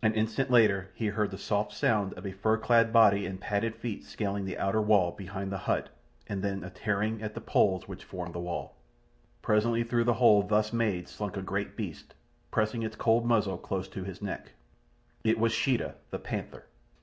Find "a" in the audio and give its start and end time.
2.24-2.32, 6.64-6.70, 11.36-11.42